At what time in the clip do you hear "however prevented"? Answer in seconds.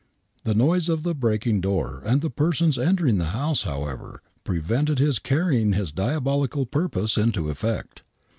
3.65-4.97